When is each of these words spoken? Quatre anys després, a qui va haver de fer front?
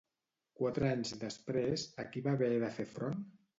Quatre 0.59 0.89
anys 0.93 1.13
després, 1.25 1.85
a 2.05 2.09
qui 2.11 2.25
va 2.31 2.35
haver 2.35 2.51
de 2.67 2.73
fer 2.81 2.91
front? 2.99 3.25